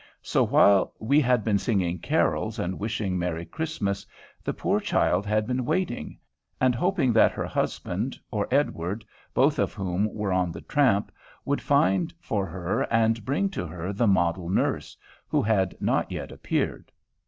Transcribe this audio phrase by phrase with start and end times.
[0.23, 4.03] So while we had been singing carols and wishing merry Christmas,
[4.43, 6.17] the poor child had been waiting,
[6.59, 11.11] and hoping that her husband or Edward, both of whom were on the tramp,
[11.45, 16.31] would find for her and bring to her the model nurse, who had not yet
[16.31, 16.91] appeared.